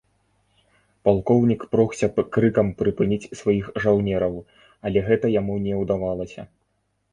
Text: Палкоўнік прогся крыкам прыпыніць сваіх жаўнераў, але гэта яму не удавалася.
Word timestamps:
Палкоўнік 1.09 1.61
прогся 1.75 2.07
крыкам 2.37 2.67
прыпыніць 2.81 3.29
сваіх 3.43 3.69
жаўнераў, 3.85 4.35
але 4.89 4.99
гэта 5.11 5.25
яму 5.39 5.61
не 5.69 5.73
удавалася. 5.85 6.51